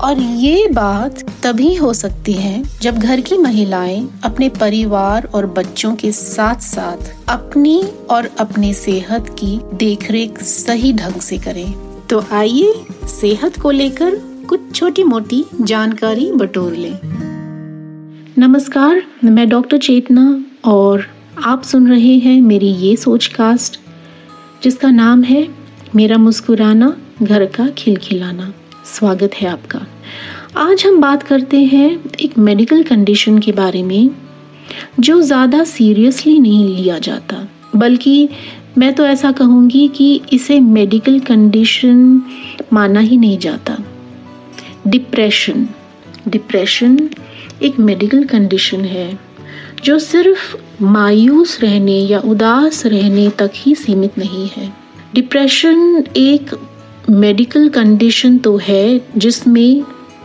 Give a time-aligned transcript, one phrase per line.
[0.00, 5.94] और ये बात तभी हो सकती है जब घर की महिलाएँ अपने परिवार और बच्चों
[5.94, 11.74] के साथ साथ अपनी और अपनी सेहत की देखरेख सही ढंग से करें।
[12.06, 12.72] तो आइए
[13.06, 14.16] सेहत को लेकर
[14.48, 16.98] कुछ छोटी मोटी जानकारी बटोर लें।
[18.38, 21.06] नमस्कार, मैं डॉक्टर चेतना और
[21.44, 23.80] आप सुन रहे हैं मेरी ये सोच कास्ट
[24.62, 25.48] जिसका नाम है
[25.94, 28.52] मेरा मुस्कुराना, घर का खिलखिलाना।
[28.88, 29.78] स्वागत है आपका।
[30.56, 31.88] आज हम बात करते हैं
[32.20, 34.10] एक मेडिकल कंडीशन के बारे में,
[35.00, 37.46] जो ज़्यादा सीरियसली नहीं लिया जाता।
[37.76, 38.28] बल्कि
[38.78, 42.00] मैं तो ऐसा कहूँगी कि इसे मेडिकल कंडीशन
[42.72, 43.76] माना ही नहीं जाता।
[44.86, 45.68] डिप्रेशन
[46.28, 46.98] डिप्रेशन
[47.62, 49.18] एक मेडिकल कंडीशन है,
[49.84, 54.72] जो सिर्फ़ मायूस रहने या उदास रहने तक ही सीमित नहीं है।
[55.14, 56.54] डिप्रेशन एक
[57.10, 59.82] मेडिकल कंडीशन तो है जिसमें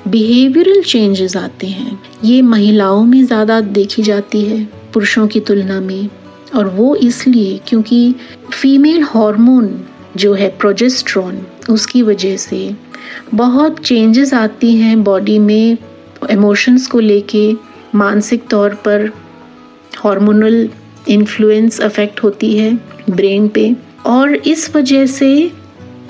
[0.08, 6.10] बिहेवियरल चेंजेस आते हैं। ये महिलाओं में ज़्यादा देखी जाती है, पुरुषों की तुलना में।
[6.56, 8.16] और वो इसलिए क्योंकि
[8.52, 9.70] फीमेल हार्मोन
[10.18, 12.76] जो है प्रोजेस्ट्रॉन उसकी वजह से
[13.34, 15.78] बहुत चेंजेस आती हैं बॉडी में
[16.32, 17.52] इमोशंस को लेके।
[17.96, 19.10] मानसिक तौर पर
[19.98, 20.70] हार्मोनल
[21.10, 22.74] इन्फ्लुएंस अफेक्ट होती है
[23.10, 23.76] ब्रेन पे।
[24.06, 25.52] और इस वजह से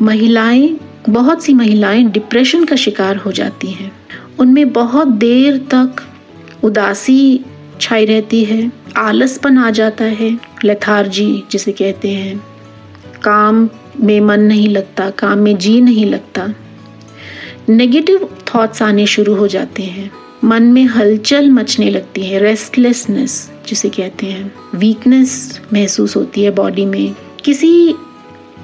[0.02, 3.92] महिलाएँ, बहुत सी महिलाएँ डिप्रेशन का शिकार हो जाती हैं।
[4.40, 5.96] उनमें बहुत देर तक
[6.64, 7.46] उदासी
[7.82, 12.44] छाई रहती है, आलसपन आ जाता है लथार्जी जिसे कहते हैं।
[13.24, 16.54] काम में मन नहीं लगता, काम में जी नहीं लगता।
[17.70, 20.12] नेगेटिव थॉट्स आने शुरू हो जाते हैं।
[20.44, 26.86] मन में हलचल मचने लगती है रेस्टलेसनेस जिसे कहते हैं। वीकनेस महसूस होती है बॉडी
[26.86, 27.16] में।
[27.46, 27.96] किसी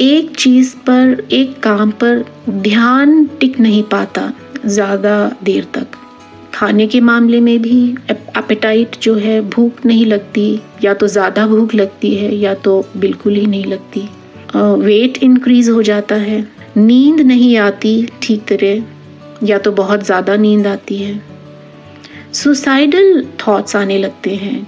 [0.01, 4.31] एक चीज़ पर, एक काम पर ध्यान टिक नहीं पाता
[4.65, 5.97] ज़्यादा देर तक।
[6.53, 11.75] खाने के मामले में भी एपेटाइट जो है भूख नहीं लगती, या तो ज़्यादा भूख
[11.75, 14.07] लगती है, या तो बिल्कुल ही नहीं लगती।
[14.83, 16.39] वेट इंक्रीज हो जाता है।
[16.77, 18.83] नींद नहीं आती ठीक तरह,
[19.43, 21.21] या तो बहुत ज़्यादा नींद आती है।
[22.33, 24.67] सुसाइडल थॉट्स आने लगते हैं।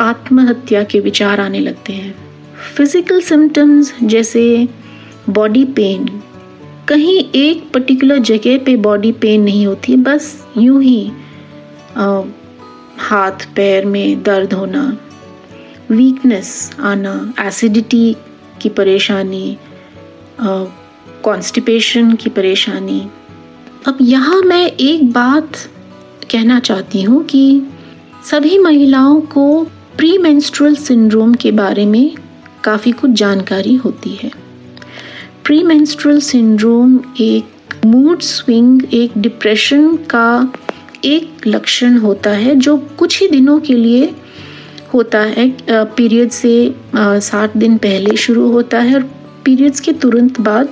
[0.00, 2.14] आत्महत्या के विचार आने लगते हैं।
[2.58, 4.68] फ़िज़िकल सिम्टम्स जैसे
[5.30, 6.22] बॉडी पेन
[6.88, 11.12] कहीं एक पर्टिकुलर जगह पे बॉडी पेन नहीं होती बस यूँ ही
[11.96, 12.22] आ,
[12.98, 14.98] हाथ पैर में दर्द होना
[15.90, 18.16] वीकनेस आना एसिडिटी
[18.62, 19.58] की परेशानी
[21.24, 23.00] कॉन्स्टिपेशन की परेशानी।
[23.86, 25.56] अब यहाँ मैं एक बात
[26.30, 27.62] कहना चाहती हूँ कि
[28.30, 29.64] सभी महिलाओं को
[29.96, 32.14] प्री मेंस्ट्रुअल सिंड्रोम के बारे में
[32.64, 34.30] काफ़ी कुछ जानकारी होती है।
[35.44, 40.52] प्री मेंस्ट्रुअल सिंड्रोम एक मूड स्विंग एक डिप्रेशन का
[41.04, 44.14] एक लक्षण होता है जो कुछ ही दिनों के लिए
[44.94, 49.02] होता है। पीरियड से सात दिन पहले शुरू होता है और
[49.44, 50.68] पीरियड्स के तुरंत बाद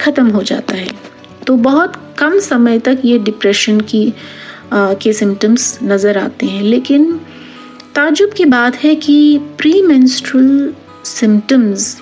[0.00, 0.88] ख़त्म हो जाता है।
[1.46, 4.12] तो बहुत कम समय तक ये डिप्रेशन की
[4.72, 7.20] आ, के सिम्टम्स नज़र आते हैं। लेकिन
[7.94, 12.00] ताजुब की बात है कि प्री मेंस्ट्रुअल सिम्टम्स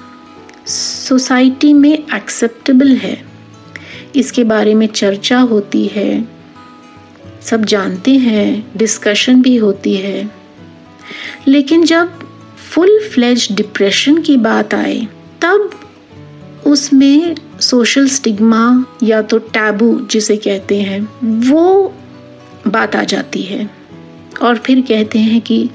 [1.09, 3.25] सोसाइटी में एक्सेप्टेबल है।
[4.17, 6.29] इसके बारे में चर्चा होती है।
[7.43, 10.31] सब जानते हैं डिस्कशन भी होती है।
[11.49, 12.11] लेकिन जब
[12.71, 15.09] फुल फ्लेज डिप्रेशन की बात आए,
[15.43, 15.71] तब
[16.67, 21.95] उसमें सोशल स्टिग्मा या तो टैबू जिसे कहते हैं, वो
[22.69, 23.76] बात आ जाती है।
[24.43, 25.71] और फिर कहते हैं कि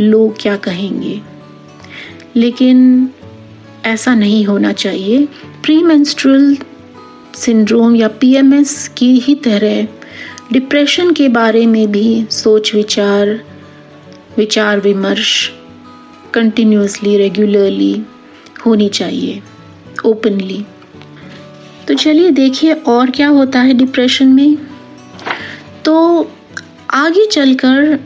[0.00, 1.20] लोग क्या कहेंगे।
[2.36, 3.08] लेकिन
[3.84, 5.26] ऐसा नहीं होना चाहिए।
[5.62, 6.56] प्री मेंस्ट्रुअल
[7.34, 9.88] सिंड्रोम या पीएमएस की ही तरह
[10.52, 13.44] डिप्रेशन के बारे में भी सोच, विचार
[14.36, 15.52] विचार विमर्श
[16.34, 18.02] कंटिन्यूसली रेगुलरली
[18.66, 19.42] होनी चाहिए
[20.04, 20.64] ओपनली
[21.88, 24.56] तो चलिए देखिए और क्या होता है डिप्रेशन में।
[25.84, 26.22] तो
[26.90, 28.04] आगे चलकर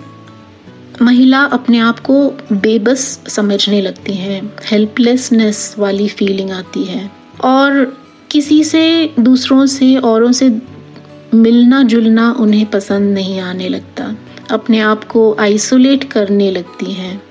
[1.02, 7.10] महिला अपने आप को बेबस समझने लगती हैं हेल्पलेसनेस वाली फीलिंग आती है।
[7.44, 7.98] और
[8.30, 10.58] किसी से, दूसरों से, औरों से
[11.34, 14.16] मिलना जुलना उन्हें पसंद नहीं आने लगता।
[14.50, 17.22] अपने आप को आइसोलेट करने लगती हैं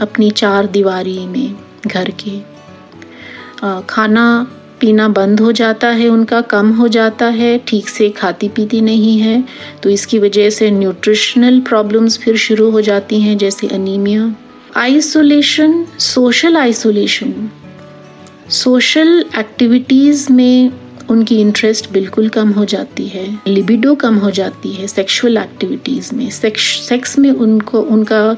[0.00, 1.54] अपनी चार दीवारी में,
[1.86, 2.40] घर के।
[3.88, 8.80] खाना पीना बंद हो जाता है, उनका कम हो जाता है, ठीक से खाती पीती
[8.80, 9.42] नहीं है
[9.82, 14.34] तो इसकी वजह से न्यूट्रिशनल प्रॉब्लम्स फिर शुरू हो जाती हैं, जैसे anaemia
[14.76, 17.50] isolation social isolation
[18.50, 20.72] social activities में
[21.10, 26.28] उनकी इंटरेस्ट बिल्कुल कम हो जाती है लिबिडो कम हो जाती है सेक्सुअल एक्टिविटीज़ में।
[26.30, 28.36] सेक्स सेक्स में उनको, उनका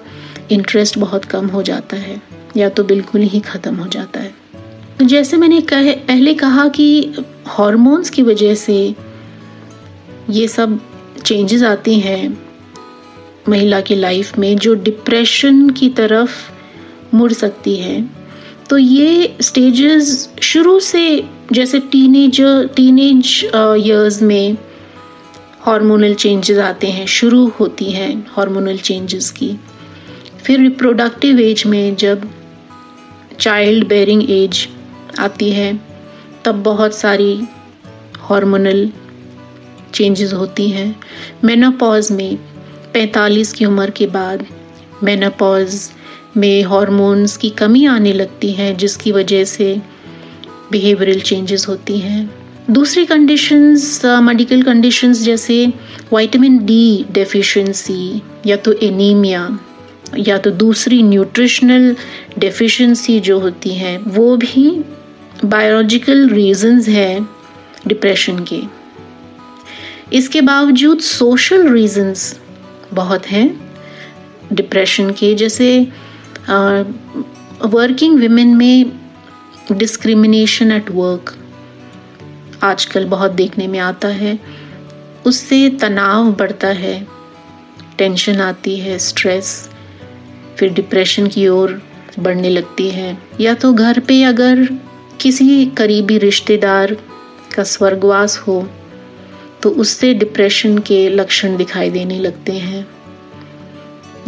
[0.51, 2.21] इंटरेस्ट बहुत कम हो जाता है,
[2.57, 4.42] या तो बिल्कुल ही ख़त्म हो जाता है।
[5.01, 7.15] जैसे मैंने कह, पहले कहा कि
[7.49, 8.95] हॉर्मोन्स की वजह से
[10.31, 10.79] ये सब
[11.25, 12.39] चेंजेस आती हैं
[13.49, 16.31] महिला की लाइफ में जो डिप्रेशन की तरफ़
[17.15, 18.11] मुड़ सकती है।
[18.71, 22.41] तो ये स्टेजेस शुरू से जैसे टीनेज
[22.77, 24.57] टीनेज इयर्स में
[25.61, 29.57] हार्मोनल चेंजेस आते हैं शुरू होती हैं हार्मोनल चेंजेस की।
[30.45, 32.29] फिर रिप्रोडक्टिव एज में जब
[33.41, 34.69] चाइल्ड बेरिंग एज
[35.23, 35.81] आती है,
[36.45, 37.33] तब बहुत सारी
[38.19, 38.91] हार्मोनल
[39.95, 40.95] चेंजेस होती हैं।
[41.45, 42.39] मेनापॉज में
[42.95, 44.47] 45 की उम्र के बाद
[45.03, 45.91] मेनापॉज
[46.37, 49.77] में हार्मोन्स की कमी आने लगती है, जिसकी वजह से
[50.73, 52.31] बिहेवियरल चेंजेस होती हैं।
[52.71, 55.67] दूसरी कंडीशंस मेडिकल कंडीशंस जैसे
[56.15, 59.59] विटामिन डी डेफिशिएंसी या तो एनीमिया
[60.19, 61.97] या तो दूसरी न्यूट्रिशनल
[62.39, 64.83] डेफिशिएंसी जो होती हैं, वो भी
[65.45, 67.21] बायोलॉजिकल रीजंस है
[67.87, 68.61] डिप्रेशन के।
[70.13, 72.41] इसके बावजूद सोशल रीजंस
[72.93, 73.49] बहुत हैं
[74.53, 75.81] डिप्रेशन के, जैसे
[77.67, 78.93] वर्किंग वीमेन में
[79.73, 81.35] डिस्क्रिमिनेशन एट वर्क
[82.63, 84.39] आजकल बहुत देखने में आता है।
[85.27, 86.95] उससे तनाव बढ़ता है
[87.99, 89.69] टेंशन आती है स्ट्रेस
[90.59, 91.81] फिर डिप्रेशन की ओर
[92.19, 94.67] बढ़ने लगती है। या तो घर पे अगर
[95.23, 96.97] किसी करीबी रिश्तेदार
[97.55, 98.69] का स्वर्गवास हो
[99.63, 102.87] तो उससे डिप्रेशन के लक्षण दिखाई देने लगते हैं।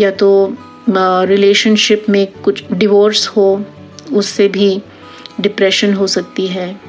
[0.01, 0.57] या तो
[0.91, 3.65] रिलेशनशिप में कुछ डिवोर्स हो,
[4.13, 4.83] उससे भी
[5.41, 6.81] डिप्रेशन हो सकती है।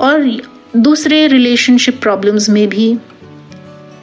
[0.00, 0.42] और
[0.76, 2.98] दूसरे रिलेशनशिप प्रॉब्लम्स में भी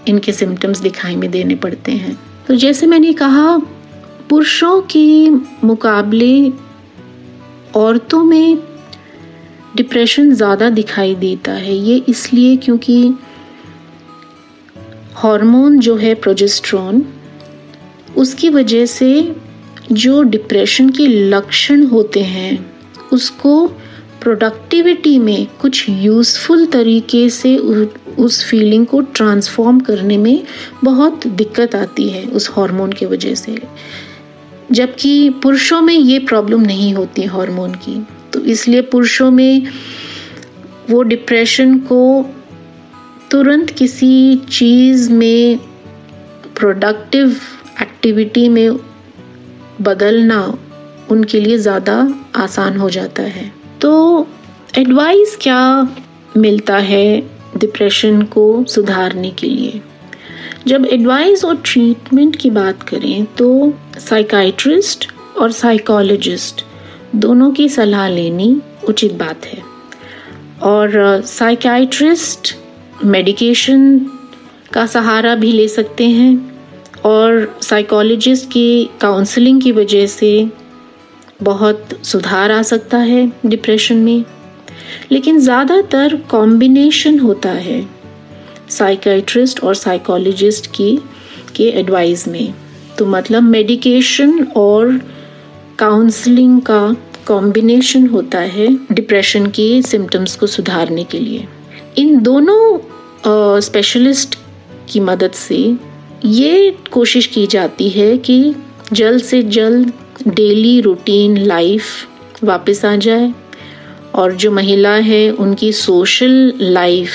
[0.07, 2.17] इनके सिम्टम्स दिखाई में देने पड़ते हैं।
[2.47, 3.57] तो जैसे मैंने कहा,
[4.29, 5.29] पुरुषों के
[5.67, 6.51] मुकाबले
[7.75, 8.57] औरतों में
[9.77, 13.13] डिप्रेशन ज़्यादा दिखाई देता है। ये इसलिए क्योंकि
[15.15, 17.05] हार्मोन जो है प्रोजेस्ट्रॉन
[18.17, 19.35] उसकी वजह से
[19.91, 22.73] जो डिप्रेशन के लक्षण होते हैं,
[23.13, 23.67] उसको
[24.21, 30.43] प्रोडक्टिविटी में कुछ यूज़फुल तरीके से उस फीलिंग को ट्रांसफॉर्म करने में
[30.83, 33.57] बहुत दिक्कत आती है उस हार्मोन की वजह से।
[34.71, 37.95] जबकि पुरुषों में ये प्रॉब्लम नहीं होती हार्मोन की।
[38.33, 39.67] तो इसलिए पुरुषों में
[40.89, 42.25] वो डिप्रेशन को
[43.31, 45.59] तुरंत किसी चीज़ में
[46.55, 47.35] प्रोडक्टिव
[47.81, 48.77] एक्टिविटी में
[49.81, 50.57] बदलना
[51.09, 53.51] उनके लिए ज़्यादा आसान हो जाता है।
[53.81, 54.27] तो
[54.77, 55.89] एडवाइस क्या
[56.37, 57.19] मिलता है
[57.57, 59.81] डिप्रेशन को सुधारने के लिए?
[60.67, 65.07] जब एडवाइस और ट्रीटमेंट की बात करें तो साइकाइट्रिस्ट
[65.37, 66.65] और साइकोलॉजिस्ट
[67.15, 68.55] दोनों की सलाह लेनी
[68.89, 69.61] उचित बात है।
[70.63, 72.55] और साइकाइट्रिस्ट
[73.05, 73.99] मेडिकेशन
[74.73, 76.35] का सहारा भी ले सकते हैं
[77.05, 80.31] और साइकोलॉजिस्ट की काउंसलिंग की वजह से
[81.43, 84.23] बहुत सुधार आ सकता है डिप्रेशन में।
[85.11, 87.85] लेकिन ज़्यादातर कॉम्बिनेशन होता है
[88.69, 90.97] साइकाइट्रिस्ट और साइकोलॉजिस्ट की,
[91.55, 92.53] के एडवाइस में।
[92.97, 94.99] तो मतलब मेडिकेशन और
[95.79, 96.95] काउंसलिंग का
[97.27, 101.47] कॉम्बिनेशन होता है डिप्रेशन के सिम्टम्स को सुधारने के लिए।
[101.97, 105.57] इन दोनों स्पेशलिस्ट uh, की मदद से
[106.25, 108.55] ये कोशिश की जाती है कि
[108.93, 109.93] जल्द से जल्द
[110.27, 111.83] डेली रूटीन लाइफ
[112.43, 113.33] वापस आ जाए
[114.15, 117.09] और जो महिला है उनकी सोशल लाइफ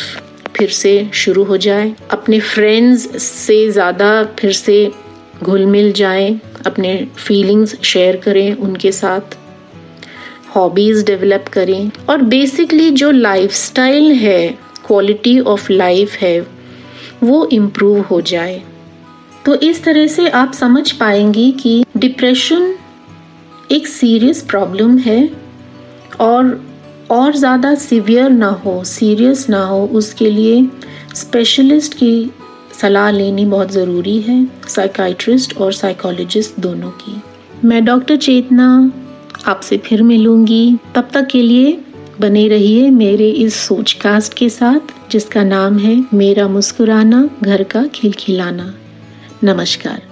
[0.56, 4.90] फिर से शुरू हो जाए। अपने फ्रेंड्स से ज़्यादा फिर से
[5.42, 9.36] घुल मिल जाएँ, अपने फीलिंग्स शेयर करें उनके साथ।
[10.56, 14.48] हॉबीज़ डेवलप करें और बेसिकली जो लाइफस्टाइल है
[14.86, 16.40] क्वालिटी ऑफ़ लाइफ है,
[17.22, 18.62] वो इम्प्रूव हो जाए।
[19.46, 22.74] तो इस तरह से आप समझ पाएँगी कि डिप्रेशन
[23.70, 25.30] एक सीरियस प्रॉब्लम है
[26.20, 26.60] और
[27.10, 30.68] और ज़्यादा सीवियर ना हो सीरियस ना हो, उसके लिए
[31.14, 32.30] स्पेशलिस्ट की
[32.82, 37.22] सलाह लेनी बहुत ज़रूरी है साइकाइट्रिस्ट और साइकोलॉजिस्ट दोनों की।
[37.64, 38.92] मैं डॉक्टर चेतना
[39.46, 41.78] आपसे फिर मिलूँगी। तब तक के लिए
[42.20, 47.86] बने रहिए मेरे इस सोच कास्ट के साथ, जिसका नाम है मेरा मुस्कुराना, घर का
[47.86, 48.74] खिलखिलाना।
[49.44, 50.11] नमस्कार।